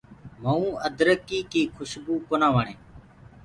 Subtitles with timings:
[0.41, 2.75] مئُونٚ ادرڪيٚ ڪيٚ کشبُو ڪونآ وڻي۔